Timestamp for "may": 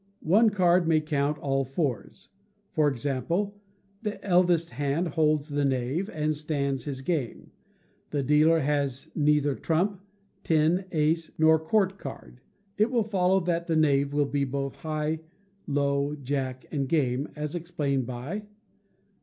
0.87-0.99